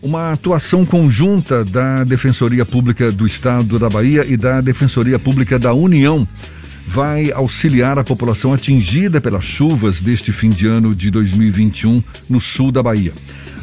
[0.00, 5.74] Uma atuação conjunta da Defensoria Pública do Estado da Bahia e da Defensoria Pública da
[5.74, 6.22] União
[6.86, 12.70] vai auxiliar a população atingida pelas chuvas deste fim de ano de 2021 no sul
[12.70, 13.12] da Bahia.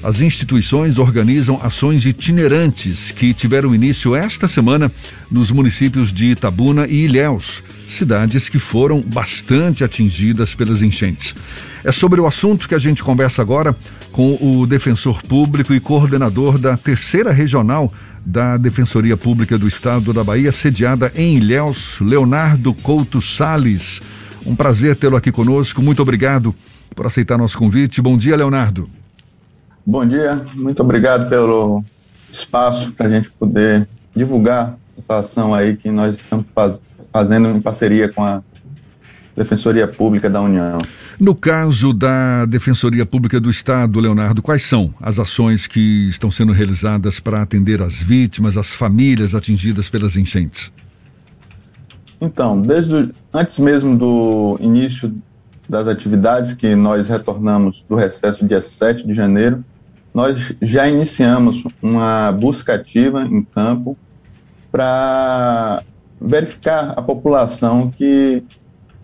[0.03, 4.91] As instituições organizam ações itinerantes que tiveram início esta semana
[5.31, 7.63] nos municípios de Itabuna e Ilhéus,
[7.95, 11.35] cidades que foram bastante atingidas pelas enchentes.
[11.83, 13.75] É sobre o assunto que a gente conversa agora
[14.11, 17.91] com o defensor público e coordenador da terceira regional
[18.25, 24.01] da Defensoria Pública do Estado da Bahia, sediada em Ilhéus, Leonardo Couto Sales.
[24.45, 25.81] Um prazer tê-lo aqui conosco.
[25.81, 26.55] Muito obrigado
[26.95, 28.01] por aceitar nosso convite.
[28.01, 28.89] Bom dia, Leonardo.
[29.85, 31.83] Bom dia, muito obrigado pelo
[32.31, 36.81] espaço para a gente poder divulgar essa ação aí que nós estamos faz,
[37.15, 38.43] fazendo em parceria com a
[39.37, 40.77] Defensoria Pública da União.
[41.17, 46.51] No caso da Defensoria Pública do Estado, Leonardo, quais são as ações que estão sendo
[46.51, 50.73] realizadas para atender as vítimas, as famílias atingidas pelas enchentes?
[52.19, 55.15] Então, desde antes mesmo do início
[55.69, 59.63] das atividades que nós retornamos do recesso dia 7 de janeiro,
[60.13, 63.97] nós já iniciamos uma busca ativa em campo
[64.69, 65.81] para
[66.25, 68.43] verificar a população que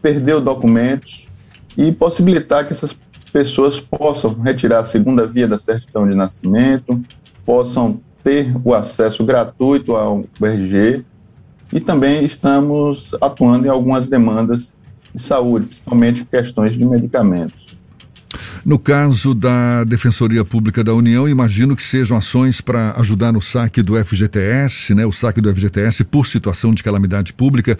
[0.01, 1.27] perdeu documentos
[1.77, 2.97] e possibilitar que essas
[3.31, 7.01] pessoas possam retirar a segunda via da certidão de nascimento,
[7.45, 11.03] possam ter o acesso gratuito ao RG
[11.71, 14.73] e também estamos atuando em algumas demandas
[15.13, 17.77] de saúde, principalmente questões de medicamentos.
[18.63, 23.81] No caso da Defensoria Pública da União, imagino que sejam ações para ajudar no saque
[23.81, 25.03] do FGTS, né?
[25.03, 27.75] O saque do FGTS por situação de calamidade pública.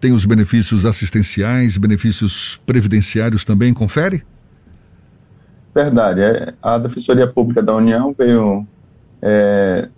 [0.00, 4.24] Tem os benefícios assistenciais, benefícios previdenciários também, confere?
[5.72, 6.20] Verdade.
[6.20, 8.66] É, a Defensoria Pública da União veio
[9.22, 9.88] é,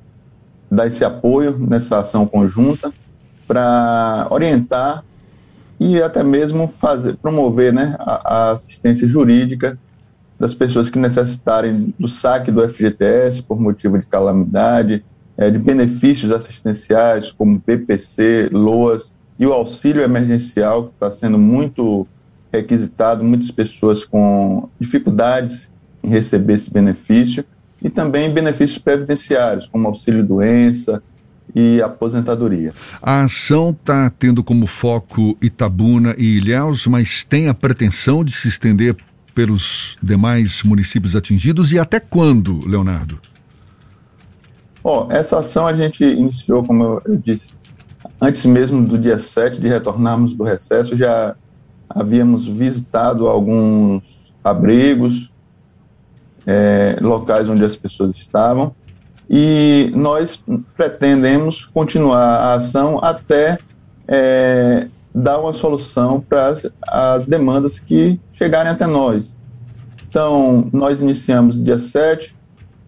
[0.70, 2.92] dar esse apoio nessa ação conjunta
[3.46, 5.02] para orientar
[5.80, 9.78] e até mesmo fazer, promover né, a, a assistência jurídica
[10.38, 15.04] das pessoas que necessitarem do saque do FGTS por motivo de calamidade,
[15.36, 22.06] é, de benefícios assistenciais como PPC, LOAS e o auxílio emergencial, que está sendo muito
[22.52, 25.70] requisitado, muitas pessoas com dificuldades
[26.02, 27.44] em receber esse benefício,
[27.82, 31.02] e também benefícios previdenciários, como auxílio-doença,
[31.54, 32.72] e aposentadoria.
[33.00, 38.48] A ação está tendo como foco Itabuna e Ilhéus, mas tem a pretensão de se
[38.48, 38.96] estender
[39.38, 43.20] pelos demais municípios atingidos e até quando, Leonardo?
[44.82, 47.52] Bom, essa ação a gente iniciou, como eu disse,
[48.20, 51.36] antes mesmo do dia 7 de retornarmos do recesso, já
[51.88, 54.02] havíamos visitado alguns
[54.42, 55.30] abrigos,
[56.44, 58.74] é, locais onde as pessoas estavam,
[59.30, 60.42] e nós
[60.76, 63.56] pretendemos continuar a ação até
[64.08, 66.56] é, dar uma solução para
[66.86, 69.36] as demandas que chegarem até nós.
[70.08, 72.36] Então, nós iniciamos dia 7,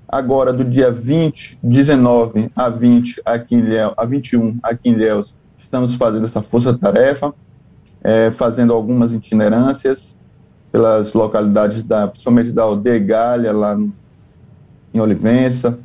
[0.09, 5.35] agora do dia 20, 19 a 20 aqui em Léo, a 21 aqui em Léus,
[5.59, 7.35] estamos fazendo essa força-tarefa,
[8.03, 10.17] é, fazendo algumas itinerâncias
[10.71, 13.93] pelas localidades, da, principalmente da aldeia Galha, lá no,
[14.95, 15.79] em Olivença.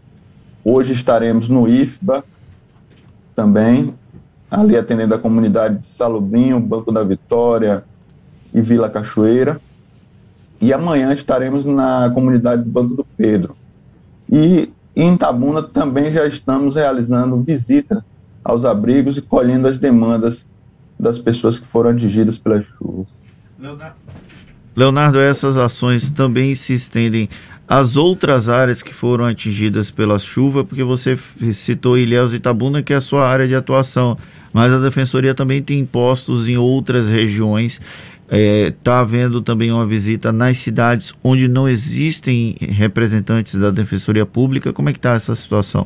[0.64, 2.24] Hoje estaremos no IFBA
[3.36, 3.94] também,
[4.60, 7.84] ali atendendo a comunidade de Salubinho, Banco da Vitória
[8.54, 9.60] e Vila Cachoeira.
[10.62, 13.56] E amanhã estaremos na comunidade do Banco do Pedro.
[14.32, 18.04] E em Tabuna também já estamos realizando visita
[18.44, 20.46] aos abrigos e colhendo as demandas
[20.98, 23.08] das pessoas que foram atingidas pelas chuvas.
[24.76, 27.28] Leonardo, essas ações também se estendem
[27.68, 31.18] às outras áreas que foram atingidas pela chuva, porque você
[31.54, 34.18] citou Ilhéus e Itabuna, que é a sua área de atuação,
[34.56, 37.74] mas a Defensoria também tem postos em outras regiões.
[38.24, 44.26] Está é, tá havendo também uma visita nas cidades onde não existem representantes da Defensoria
[44.26, 44.72] Pública.
[44.72, 45.84] Como é que está essa situação?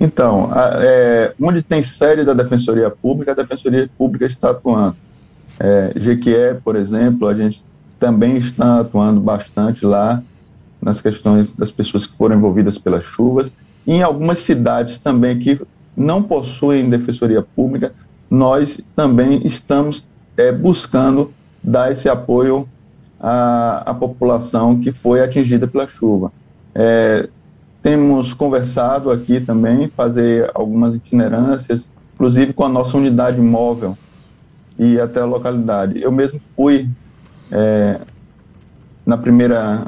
[0.00, 4.94] Então, a, é, onde tem sede da Defensoria Pública, a Defensoria Pública está atuando.
[5.58, 7.60] É, Jequié, por exemplo, a gente
[7.98, 10.22] também está atuando bastante lá
[10.80, 13.52] nas questões das pessoas que foram envolvidas pelas chuvas.
[13.84, 15.60] E em algumas cidades também que
[15.96, 17.92] não possuem defensoria pública,
[18.30, 20.06] nós também estamos
[20.36, 21.32] é, buscando
[21.62, 22.68] dar esse apoio
[23.18, 26.32] à, à, população que foi atingida pela chuva.
[26.74, 27.28] É,
[27.82, 33.96] temos conversado aqui também, fazer algumas itinerâncias, inclusive com a nossa unidade móvel
[34.78, 36.00] e até a localidade.
[36.00, 36.88] Eu mesmo fui
[37.50, 38.00] é,
[39.04, 39.86] na primeira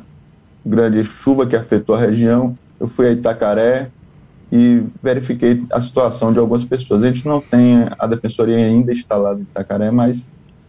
[0.65, 3.91] grande chuva que afetou a região, eu fui a Itacaré
[4.53, 7.03] e verifiquei a situação de algumas pessoas.
[7.03, 10.27] A gente não tem a defensoria ainda instalada em Itacaré, mas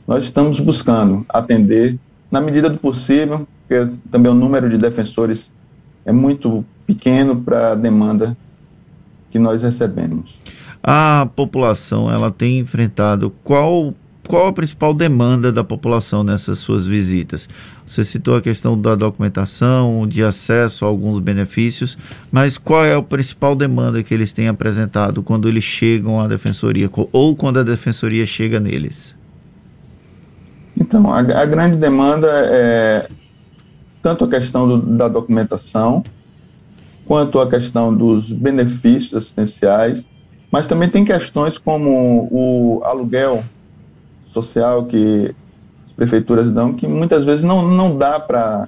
[0.08, 2.00] nós estamos buscando atender
[2.32, 5.52] na medida do possível, porque também o número de defensores
[6.06, 8.38] é muito pequeno para a demanda
[9.30, 10.40] que nós recebemos.
[10.82, 13.94] A população ela tem enfrentado qual
[14.28, 17.48] qual a principal demanda da população nessas suas visitas?
[17.86, 21.98] Você citou a questão da documentação, de acesso a alguns benefícios,
[22.32, 26.90] mas qual é a principal demanda que eles têm apresentado quando eles chegam à defensoria
[27.12, 29.14] ou quando a defensoria chega neles?
[30.80, 33.08] Então, a, a grande demanda é
[34.02, 36.04] tanto a questão do, da documentação,
[37.06, 40.06] quanto a questão dos benefícios assistenciais,
[40.52, 43.44] mas também tem questões como o aluguel
[44.34, 45.34] social que
[45.86, 48.68] as prefeituras dão, que muitas vezes não, não dá para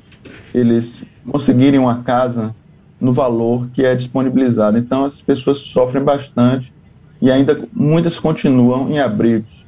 [0.53, 2.55] eles conseguirem uma casa
[2.99, 4.77] no valor que é disponibilizado.
[4.77, 6.73] Então, as pessoas sofrem bastante
[7.21, 9.65] e ainda muitas continuam em abrigos.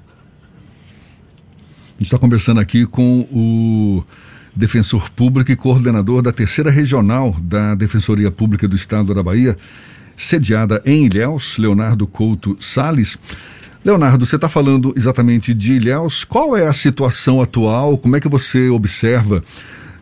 [1.89, 4.03] A gente está conversando aqui com o
[4.55, 9.57] defensor público e coordenador da terceira regional da Defensoria Pública do Estado da Bahia,
[10.15, 13.17] sediada em Ilhéus, Leonardo Couto Sales.
[13.85, 16.23] Leonardo, você está falando exatamente de Ilhéus.
[16.23, 17.97] Qual é a situação atual?
[17.97, 19.43] Como é que você observa,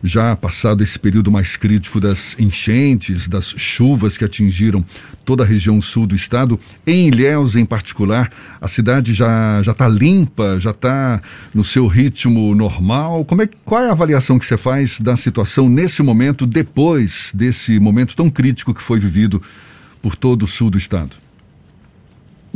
[0.02, 4.84] já passado esse período mais crítico das enchentes, das chuvas que atingiram
[5.24, 8.30] toda a região sul do estado, em Ilhéus em particular,
[8.60, 11.20] a cidade já já está limpa, já está
[11.54, 13.24] no seu ritmo normal?
[13.24, 17.78] Como é, qual é a avaliação que você faz da situação nesse momento, depois desse
[17.78, 19.42] momento tão crítico que foi vivido
[20.00, 21.25] por todo o sul do estado?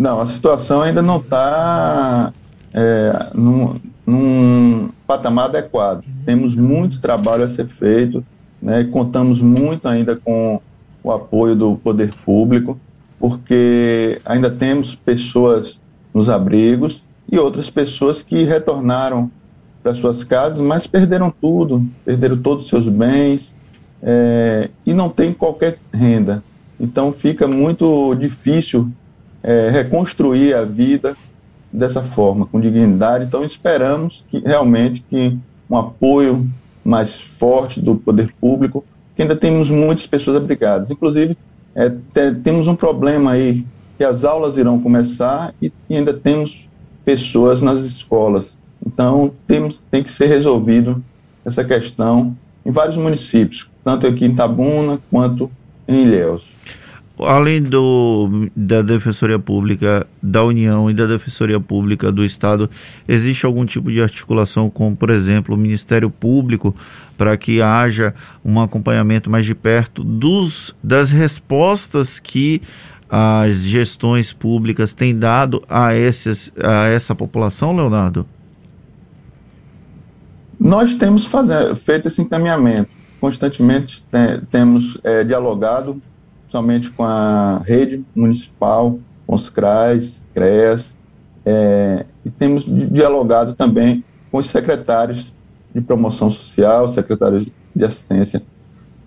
[0.01, 2.33] Não, a situação ainda não está
[2.73, 6.03] é, num, num, patamar adequado.
[6.25, 8.25] Temos muito trabalho a ser feito,
[8.63, 10.59] né, contamos muito ainda com
[11.05, 12.81] o apoio do poder público,
[13.19, 15.83] porque ainda temos pessoas
[16.15, 19.31] nos abrigos e outras pessoas que retornaram
[19.83, 23.55] para suas casas, mas perderam tudo, perderam todos os seus bens
[24.03, 26.43] é, e não tem qualquer renda.
[26.81, 28.91] Então fica muito difícil
[29.43, 31.17] é, reconstruir a vida
[31.73, 33.25] dessa forma, com dignidade.
[33.25, 35.37] Então, esperamos que realmente que
[35.69, 36.49] um apoio
[36.85, 38.85] mais forte do poder público,
[39.15, 40.91] que ainda temos muitas pessoas abrigadas.
[40.91, 41.37] Inclusive,
[41.75, 43.65] é, te, temos um problema aí,
[43.97, 46.69] que as aulas irão começar e, e ainda temos
[47.05, 48.59] pessoas nas escolas.
[48.85, 51.03] Então, temos, tem que ser resolvido
[51.45, 55.51] essa questão em vários municípios, tanto aqui em Tabuna quanto
[55.87, 56.61] em Ilhéus
[57.27, 62.71] além do, da Defensoria Pública da União e da Defensoria Pública do Estado,
[63.09, 66.75] existe algum tipo de articulação com, por exemplo, o Ministério Público
[67.17, 68.15] para que haja
[68.45, 72.63] um acompanhamento mais de perto dos, das respostas que
[73.09, 78.25] as gestões públicas têm dado a, esses, a essa população, Leonardo?
[80.59, 82.91] Nós temos fazer, feito esse encaminhamento.
[83.21, 86.01] Constantemente tem, temos é, dialogado
[86.51, 90.95] somente com a rede municipal, com os CRAs, CREAS,
[91.47, 95.33] é, e temos dialogado também com os secretários
[95.75, 98.43] de promoção social, secretários de assistência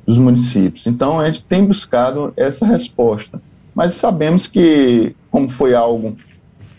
[0.06, 0.88] dos municípios.
[0.88, 3.42] Então, a gente tem buscado essa resposta,
[3.76, 6.16] mas sabemos que, como foi algo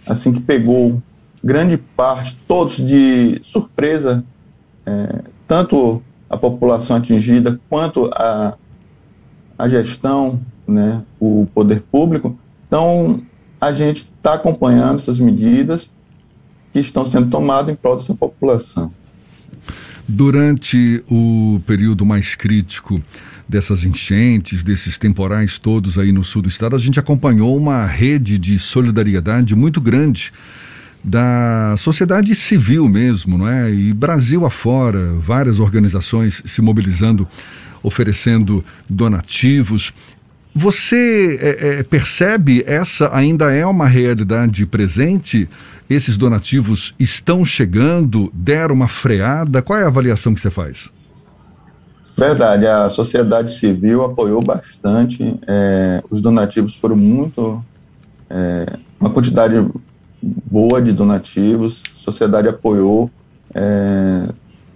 [0.07, 1.03] assim que pegou
[1.43, 4.25] grande parte, todos de surpresa,
[4.87, 8.55] é, tanto a população atingida quanto a,
[9.59, 12.39] a gestão né, o poder público.
[12.67, 13.21] Então,
[13.61, 15.91] a gente está acompanhando essas medidas
[16.73, 18.93] que estão sendo tomadas em prol dessa população.
[20.07, 23.03] Durante o período mais crítico
[23.49, 28.39] dessas enchentes, desses temporais todos aí no sul do estado, a gente acompanhou uma rede
[28.39, 30.33] de solidariedade muito grande
[31.05, 33.71] da sociedade civil mesmo, não é?
[33.71, 37.29] E Brasil afora, várias organizações se mobilizando,
[37.83, 39.93] oferecendo donativos.
[40.55, 45.49] Você é, é, percebe essa ainda é uma realidade presente?
[45.91, 49.61] Esses donativos estão chegando, deram uma freada?
[49.61, 50.93] Qual é a avaliação que você faz?
[52.17, 57.61] Verdade, a sociedade civil apoiou bastante, é, os donativos foram muito,
[58.31, 58.67] é,
[59.01, 59.57] uma quantidade
[60.23, 63.11] boa de donativos, a sociedade apoiou,
[63.53, 64.29] é,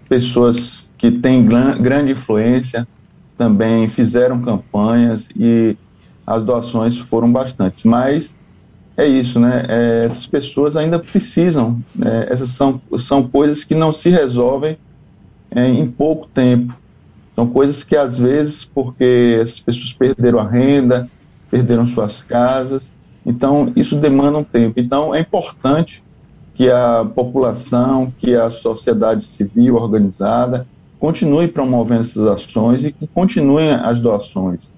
[0.09, 2.89] pessoas que têm grande influência
[3.39, 5.77] também fizeram campanhas e
[6.27, 7.85] as doações foram bastantes.
[7.85, 8.35] Mas
[8.97, 9.65] é isso, né?
[9.69, 12.27] É, essas pessoas ainda precisam, né?
[12.29, 14.77] essas são, são coisas que não se resolvem
[15.53, 16.77] é, em pouco tempo.
[17.37, 21.09] São coisas que, às vezes, porque as pessoas perderam a renda,
[21.49, 22.93] perderam suas casas,
[23.25, 24.81] então isso demanda um tempo.
[24.81, 26.03] Então, é importante
[26.55, 30.67] que a população, que a sociedade civil organizada
[30.99, 34.71] continue promovendo essas ações e que continuem as doações.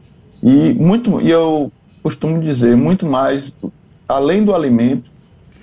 [0.43, 1.71] E muito, e eu
[2.03, 3.53] costumo dizer, muito mais
[4.09, 5.11] além do alimento,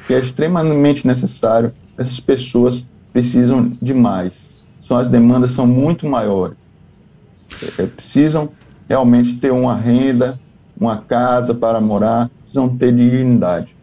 [0.05, 4.47] que é extremamente necessário, essas pessoas precisam de mais.
[4.81, 6.69] São as demandas são muito maiores.
[7.77, 8.49] É, precisam
[8.87, 10.39] realmente ter uma renda,
[10.79, 13.75] uma casa para morar, precisam ter dignidade.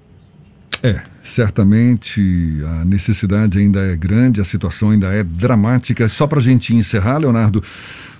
[0.84, 2.20] É, certamente
[2.62, 6.06] a necessidade ainda é grande, a situação ainda é dramática.
[6.08, 7.64] Só para a gente encerrar, Leonardo,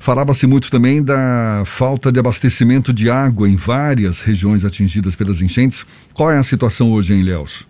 [0.00, 5.84] falava-se muito também da falta de abastecimento de água em várias regiões atingidas pelas enchentes.
[6.14, 7.66] Qual é a situação hoje em Ilhéus?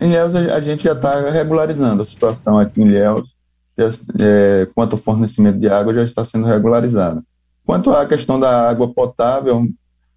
[0.00, 3.36] Em Ilhéus, a gente já está regularizando a situação aqui em Ilhéus
[3.78, 7.22] já, é, quanto ao fornecimento de água já está sendo regularizada.
[7.64, 9.64] Quanto à questão da água potável,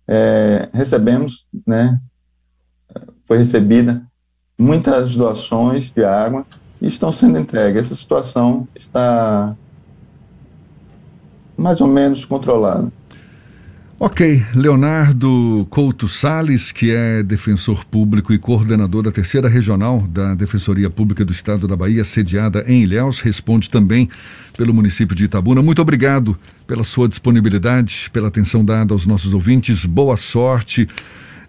[0.08, 2.00] é, recebemos, né,
[3.30, 4.02] foi recebida
[4.58, 6.44] muitas doações de água
[6.82, 7.86] e estão sendo entregues.
[7.86, 9.56] Essa situação está
[11.56, 12.92] mais ou menos controlada.
[14.00, 20.90] Ok, Leonardo Couto Sales, que é defensor público e coordenador da terceira regional da Defensoria
[20.90, 24.10] Pública do Estado da Bahia, sediada em Ilhéus, responde também
[24.58, 25.62] pelo município de Itabuna.
[25.62, 29.86] Muito obrigado pela sua disponibilidade, pela atenção dada aos nossos ouvintes.
[29.86, 30.88] Boa sorte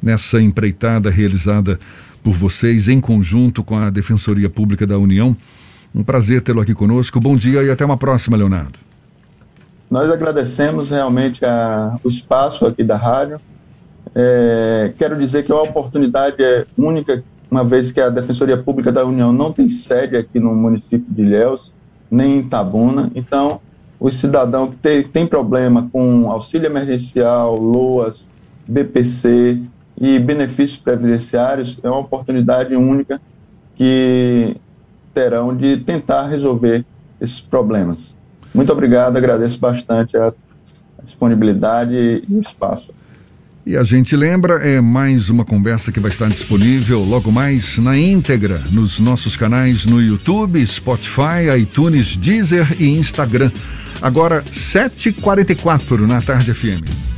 [0.03, 1.79] nessa empreitada realizada
[2.23, 5.37] por vocês em conjunto com a Defensoria Pública da União.
[5.95, 7.19] Um prazer tê-lo aqui conosco.
[7.21, 8.79] Bom dia e até uma próxima, Leonardo.
[9.91, 13.41] Nós agradecemos realmente a, o espaço aqui da rádio.
[14.15, 19.05] É, quero dizer que a oportunidade é única, uma vez que a Defensoria Pública da
[19.05, 21.75] União não tem sede aqui no município de Ilhéus,
[22.09, 23.11] nem em Itabuna.
[23.15, 23.61] Então,
[23.99, 28.29] o cidadão que tem, tem problema com auxílio emergencial, LOAS,
[28.67, 29.61] BPC
[30.01, 33.21] e benefícios previdenciários, é uma oportunidade única
[33.77, 34.57] que
[35.13, 36.85] terão de tentar resolver
[37.21, 38.15] esses problemas.
[38.55, 40.33] Muito obrigado, agradeço bastante a
[41.05, 41.95] disponibilidade
[42.29, 42.93] e o espaço.
[43.65, 47.97] E a gente lembra, é mais uma conversa que vai estar disponível logo mais na
[47.97, 53.51] íntegra nos nossos canais no YouTube, Spotify, iTunes, Deezer e Instagram.
[54.01, 57.10] Agora, 7h44 na Tarde FM.